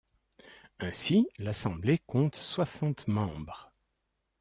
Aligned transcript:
Ainsi, 0.79 1.27
l'Assemblée 1.37 1.99
compte 2.07 2.35
soixante 2.35 3.07
membres. 3.07 3.71